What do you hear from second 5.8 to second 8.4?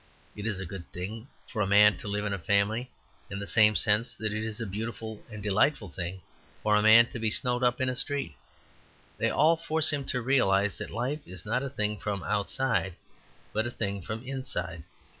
thing for a man to be snowed up in a street.